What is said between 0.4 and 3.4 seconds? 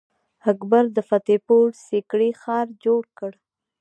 اکبر د فتح پور سیکري ښار جوړ کړ.